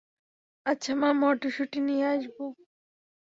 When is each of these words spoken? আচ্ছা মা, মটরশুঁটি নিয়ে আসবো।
আচ্ছা 0.65 0.91
মা, 0.95 1.09
মটরশুঁটি 1.21 1.79
নিয়ে 1.81 2.05
আসবো। 2.07 2.43